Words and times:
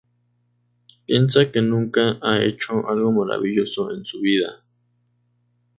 Piensa 1.05 1.51
que 1.51 1.61
nunca 1.61 2.17
ha 2.23 2.41
hecho 2.43 2.89
algo 2.89 3.11
maravilloso 3.11 3.91
en 3.93 4.03
su 4.03 4.19
vida". 4.19 4.63